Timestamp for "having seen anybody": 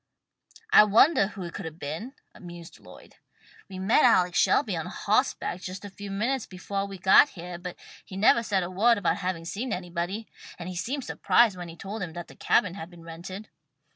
9.17-10.27